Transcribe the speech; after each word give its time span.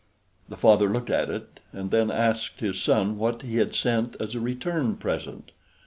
The 0.49 0.57
father 0.57 0.89
looked 0.89 1.11
at 1.11 1.29
it, 1.29 1.59
and 1.71 1.91
then 1.91 2.09
asked 2.09 2.59
his 2.59 2.81
son 2.81 3.19
what 3.19 3.43
he 3.43 3.57
had 3.57 3.75
sent 3.75 4.15
as 4.19 4.33
a 4.33 4.39
return 4.39 4.95
present. 4.95 5.51